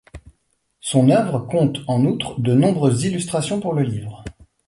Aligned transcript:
Son 0.79 1.09
oeuvre 1.11 1.37
compte 1.47 1.81
en 1.85 2.05
outre 2.05 2.41
de 2.41 2.55
nombreuses 2.55 3.03
illustrations 3.03 3.59
pour 3.61 3.73
le 3.75 3.83
livre. 3.83 4.23